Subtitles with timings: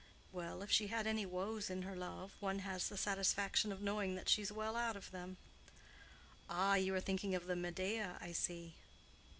[0.31, 4.15] "Well, if she had any woes in her love, one has the satisfaction of knowing
[4.15, 5.37] that she's well out of them."
[6.49, 8.73] "Ah, you are thinking of the Medea, I see."